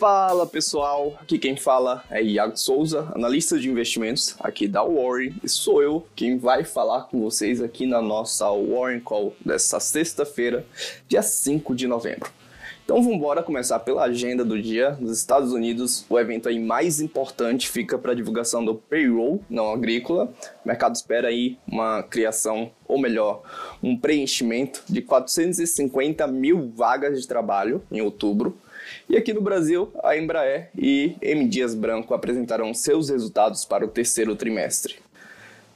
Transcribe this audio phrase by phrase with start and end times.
[0.00, 5.48] Fala pessoal, aqui quem fala é Iago Souza, analista de investimentos aqui da Warren, e
[5.48, 10.64] sou eu quem vai falar com vocês aqui na nossa Warren Call dessa sexta-feira,
[11.06, 12.30] dia 5 de novembro.
[12.82, 14.96] Então vamos embora começar pela agenda do dia.
[14.98, 19.70] Nos Estados Unidos, o evento aí mais importante fica para a divulgação do payroll não
[19.70, 20.32] agrícola.
[20.64, 23.42] O mercado espera aí uma criação, ou melhor,
[23.82, 28.58] um preenchimento de 450 mil vagas de trabalho em outubro.
[29.08, 31.48] E aqui no Brasil, a Embraer e M.
[31.48, 34.96] Dias Branco apresentaram seus resultados para o terceiro trimestre.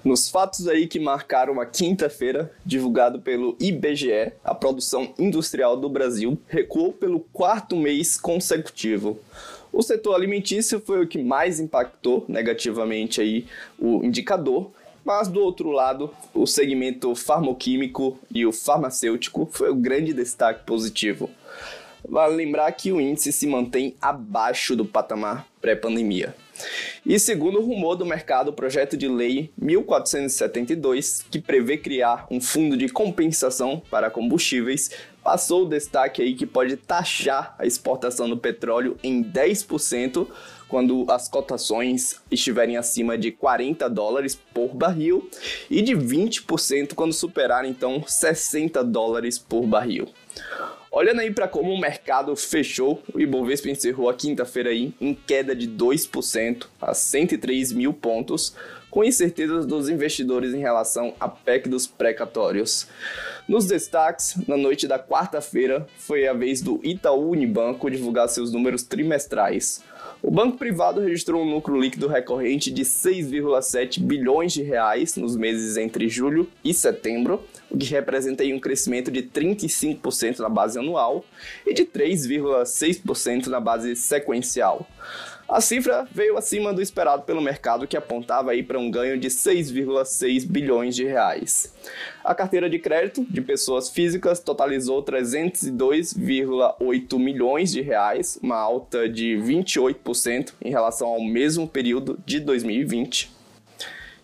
[0.05, 6.39] Nos fatos aí que marcaram a quinta-feira, divulgado pelo IBGE, a produção industrial do Brasil
[6.47, 9.19] recuou pelo quarto mês consecutivo.
[9.73, 13.47] O setor alimentício foi o que mais impactou negativamente aí
[13.79, 14.71] o indicador,
[15.03, 21.31] mas do outro lado, o segmento farmoquímico e o farmacêutico foi o grande destaque positivo.
[22.09, 26.35] Vale lembrar que o índice se mantém abaixo do patamar pré-pandemia.
[27.05, 32.41] E segundo o rumor do mercado, o projeto de lei 1472, que prevê criar um
[32.41, 34.91] fundo de compensação para combustíveis,
[35.23, 40.27] passou o destaque aí que pode taxar a exportação do petróleo em 10%
[40.69, 45.29] quando as cotações estiverem acima de 40 dólares por barril
[45.71, 50.09] e de 20% quando superar então 60 dólares por barril.
[50.97, 55.53] Olhando aí para como o mercado fechou, o Ibovespa encerrou a quinta-feira aí em queda
[55.53, 58.55] de 2% a 103 mil pontos,
[58.93, 62.87] com incertezas dos investidores em relação à PEC dos precatórios.
[63.49, 68.85] Nos destaques, na noite da quarta-feira, foi a vez do Itaú Unibanco divulgar seus números
[68.85, 69.83] trimestrais.
[70.27, 75.77] O banco privado registrou um lucro líquido recorrente de 6,7 bilhões de reais nos meses
[75.77, 81.23] entre julho e setembro, o que representa um crescimento de 35% na base anual
[81.67, 84.89] e de 3,6% na base sequencial.
[85.47, 89.29] A cifra veio acima do esperado pelo mercado, que apontava aí para um ganho de
[89.29, 91.75] 6,6 bilhões de reais.
[92.25, 99.37] A carteira de crédito de pessoas físicas totalizou 302,8 milhões de reais, uma alta de
[99.37, 103.31] 28% em relação ao mesmo período de 2020.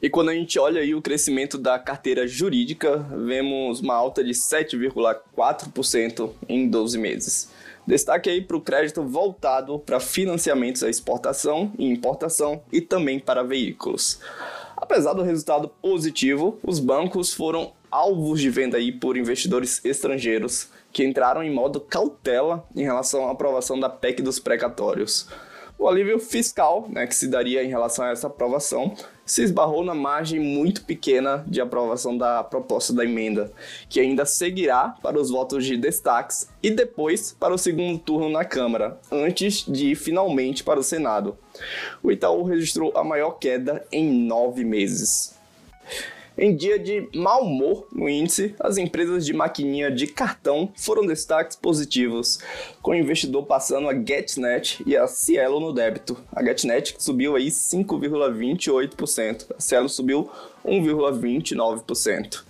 [0.03, 4.33] E quando a gente olha aí o crescimento da carteira jurídica, vemos uma alta de
[4.33, 7.51] 7,4% em 12 meses.
[7.91, 13.43] Destaque aí para o crédito voltado para financiamentos à exportação e importação e também para
[13.43, 14.21] veículos.
[14.77, 21.05] Apesar do resultado positivo, os bancos foram alvos de venda aí por investidores estrangeiros que
[21.05, 25.27] entraram em modo cautela em relação à aprovação da PEC dos precatórios.
[25.81, 29.95] O alívio fiscal, né, que se daria em relação a essa aprovação, se esbarrou na
[29.95, 33.51] margem muito pequena de aprovação da proposta da emenda,
[33.89, 38.45] que ainda seguirá para os votos de destaques e depois para o segundo turno na
[38.45, 41.39] Câmara, antes de ir finalmente para o Senado.
[42.03, 45.35] O Itaú registrou a maior queda em nove meses.
[46.43, 51.55] Em dia de mau humor no índice, as empresas de maquininha de cartão foram destaques
[51.55, 52.39] positivos,
[52.81, 56.17] com o investidor passando a GetNet e a Cielo no débito.
[56.35, 60.31] A GetNet subiu aí 5,28%, a Cielo subiu
[60.65, 62.43] 1,29%.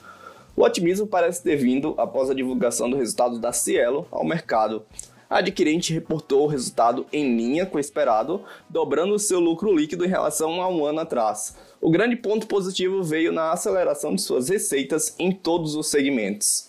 [0.55, 4.85] O otimismo parece ter vindo após a divulgação do resultado da Cielo ao mercado,
[5.31, 10.09] a adquirente reportou o resultado em linha com o esperado, dobrando seu lucro líquido em
[10.09, 11.57] relação a um ano atrás.
[11.81, 16.69] O grande ponto positivo veio na aceleração de suas receitas em todos os segmentos.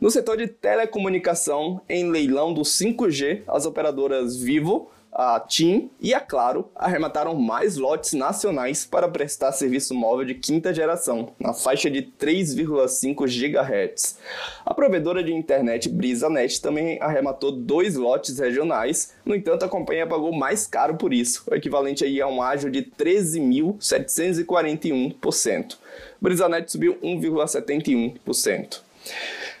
[0.00, 6.20] No setor de telecomunicação, em leilão do 5G, as operadoras Vivo, a TIM e a
[6.20, 12.00] Claro arremataram mais lotes nacionais para prestar serviço móvel de quinta geração, na faixa de
[12.02, 14.16] 3,5 GHz.
[14.64, 20.32] A provedora de internet BrisaNet também arrematou dois lotes regionais, no entanto a companhia pagou
[20.32, 25.76] mais caro por isso, o equivalente aí a um ágio de 13.741%.
[26.20, 28.80] BrisaNet subiu 1,71%.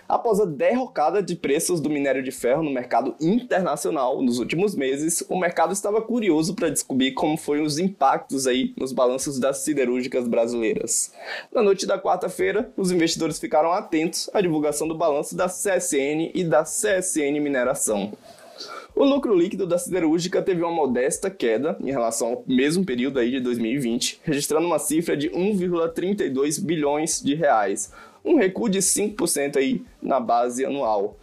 [0.08, 5.24] Após a derrocada de preços do minério de ferro no mercado internacional nos últimos meses,
[5.28, 10.28] o mercado estava curioso para descobrir como foram os impactos aí nos balanços das siderúrgicas
[10.28, 11.12] brasileiras.
[11.52, 16.44] Na noite da quarta-feira, os investidores ficaram atentos à divulgação do balanço da CSN e
[16.44, 18.12] da CSN Mineração.
[18.94, 23.30] O lucro líquido da siderúrgica teve uma modesta queda em relação ao mesmo período aí
[23.30, 27.90] de 2020, registrando uma cifra de 1,32 bilhões de reais,
[28.22, 31.18] um recuo de 5% aí na base anual.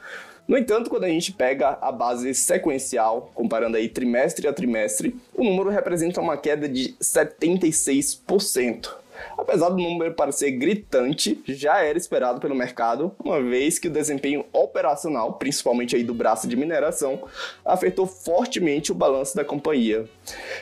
[0.48, 5.44] No entanto, quando a gente pega a base sequencial, comparando aí trimestre a trimestre, o
[5.44, 8.90] número representa uma queda de 76%.
[9.38, 14.46] Apesar do número parecer gritante, já era esperado pelo mercado, uma vez que o desempenho
[14.52, 17.24] operacional, principalmente aí do braço de mineração,
[17.64, 20.06] afetou fortemente o balanço da companhia.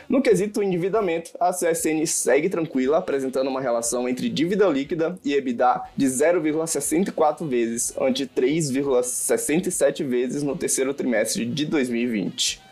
[0.07, 5.81] No quesito endividamento, a CSN segue tranquila, apresentando uma relação entre dívida líquida e EBITDA
[5.95, 12.67] de 0,64 vezes, ante 3,67 vezes no terceiro trimestre de 2020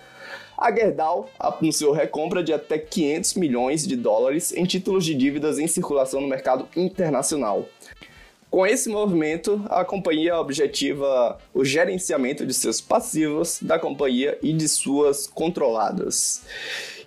[0.57, 5.68] a Gerdau anunciou recompra de até 500 milhões de dólares em títulos de dívidas em
[5.68, 7.66] circulação no mercado internacional.
[8.50, 14.70] Com esse movimento, a companhia objetiva o gerenciamento de seus passivos da companhia e de
[14.70, 16.44] suas controladas.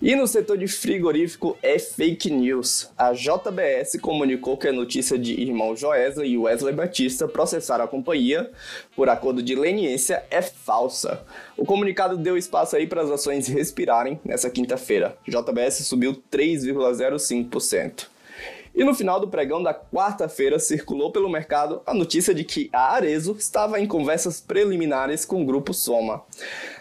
[0.01, 2.89] E no setor de frigorífico é fake news.
[2.97, 8.49] A JBS comunicou que a notícia de irmão Joesa e Wesley Batista processaram a companhia
[8.95, 11.25] por acordo de leniência é falsa.
[11.57, 15.17] O comunicado deu espaço aí para as ações respirarem nessa quinta-feira.
[15.27, 18.18] JBS subiu 3,05%.
[18.79, 22.93] E no final do pregão da quarta-feira circulou pelo mercado a notícia de que a
[22.93, 26.23] Arezo estava em conversas preliminares com o grupo Soma.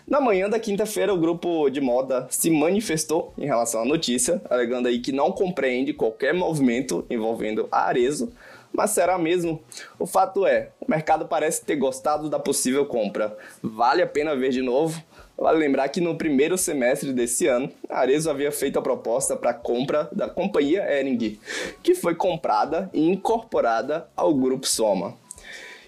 [0.07, 4.87] Na manhã da quinta-feira, o grupo de moda se manifestou em relação à notícia, alegando
[4.87, 8.33] aí que não compreende qualquer movimento envolvendo a Arezo,
[8.73, 9.61] mas será mesmo?
[9.99, 13.37] O fato é, o mercado parece ter gostado da possível compra.
[13.61, 15.03] Vale a pena ver de novo?
[15.39, 19.55] Vale lembrar que no primeiro semestre desse ano, a Arezo havia feito a proposta para
[19.55, 21.39] compra da companhia Ering,
[21.81, 25.17] que foi comprada e incorporada ao grupo Soma.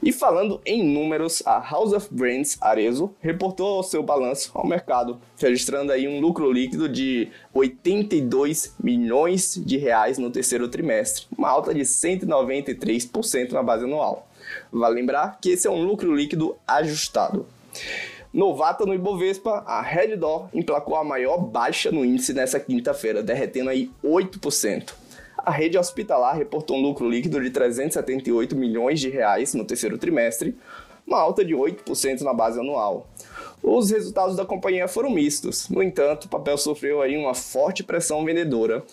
[0.01, 5.91] E falando em números, a House of Brands Arezo reportou seu balanço ao mercado, registrando
[5.91, 11.81] aí um lucro líquido de 82 milhões de reais no terceiro trimestre, uma alta de
[11.81, 14.29] 193% na base anual.
[14.73, 17.47] Vale lembrar que esse é um lucro líquido ajustado.
[18.33, 23.71] Novata no Ibovespa, a Red Door emplacou a maior baixa no índice nessa quinta-feira, derretendo
[23.71, 24.93] aí 8%
[25.45, 30.57] a rede hospitalar reportou um lucro líquido de 378 milhões de reais no terceiro trimestre,
[31.07, 33.09] uma alta de 8% na base anual.
[33.63, 38.25] Os resultados da companhia foram mistos, no entanto, o papel sofreu aí uma forte pressão
[38.25, 38.85] vendedora.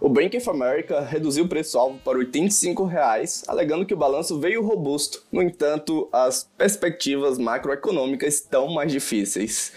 [0.00, 4.64] O Bank of America reduziu o preço-alvo para 85 reais, alegando que o balanço veio
[4.64, 5.24] robusto.
[5.32, 9.72] No entanto, as perspectivas macroeconômicas estão mais difíceis.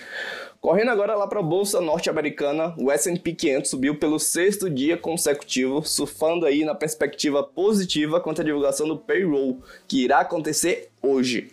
[0.62, 5.84] Correndo agora lá para a bolsa norte-americana, o S&P 500 subiu pelo sexto dia consecutivo,
[5.84, 11.50] surfando aí na perspectiva positiva quanto à divulgação do payroll, que irá acontecer hoje.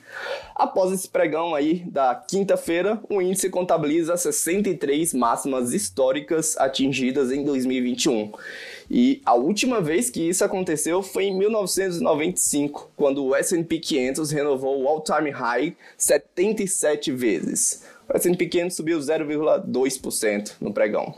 [0.55, 8.31] Após esse pregão aí da quinta-feira, o índice contabiliza 63 máximas históricas atingidas em 2021.
[8.91, 14.83] E a última vez que isso aconteceu foi em 1995, quando o S&P 500 renovou
[14.83, 17.87] o all-time high 77 vezes.
[18.09, 21.15] O S&P 500 subiu 0,2% no pregão.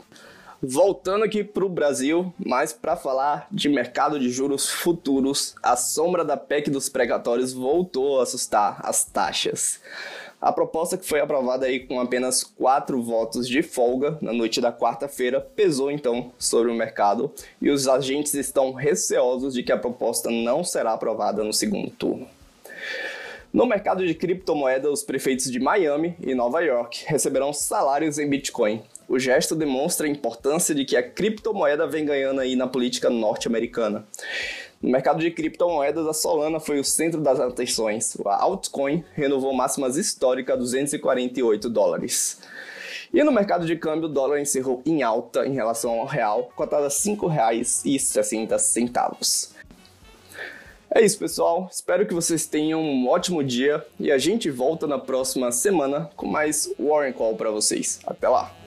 [0.61, 6.23] Voltando aqui para o Brasil, mas para falar de mercado de juros futuros, a sombra
[6.23, 9.79] da PEC dos pregatórios voltou a assustar as taxas.
[10.39, 14.73] A proposta que foi aprovada aí com apenas quatro votos de folga na noite da
[14.73, 20.29] quarta-feira pesou então sobre o mercado e os agentes estão receosos de que a proposta
[20.29, 22.27] não será aprovada no segundo turno.
[23.53, 28.81] No mercado de criptomoedas, os prefeitos de Miami e Nova York receberão salários em Bitcoin.
[29.09, 34.07] O gesto demonstra a importância de que a criptomoeda vem ganhando aí na política norte-americana.
[34.81, 38.15] No mercado de criptomoedas, a Solana foi o centro das atenções.
[38.25, 42.39] A altcoin renovou máximas históricas a 248 dólares.
[43.13, 46.85] E no mercado de câmbio, o dólar encerrou em alta em relação ao real, cotada
[46.85, 49.51] a R$ 5,60.
[50.93, 51.69] É isso, pessoal.
[51.71, 56.27] Espero que vocês tenham um ótimo dia e a gente volta na próxima semana com
[56.27, 57.99] mais Warren Call para vocês.
[58.05, 58.60] Até lá!